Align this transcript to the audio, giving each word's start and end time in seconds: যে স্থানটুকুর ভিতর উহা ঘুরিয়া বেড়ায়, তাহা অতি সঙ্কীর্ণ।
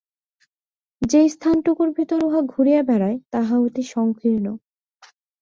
যে 1.01 1.21
স্থানটুকুর 1.29 1.89
ভিতর 1.91 2.19
উহা 2.23 2.41
ঘুরিয়া 2.45 2.81
বেড়ায়, 2.83 3.17
তাহা 3.31 3.55
অতি 3.57 3.83
সঙ্কীর্ণ। 3.91 4.45